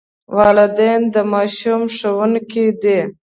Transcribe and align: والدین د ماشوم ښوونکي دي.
والدین 0.37 1.01
د 1.13 1.15
ماشوم 1.33 1.81
ښوونکي 1.95 2.65
دي. 2.81 2.99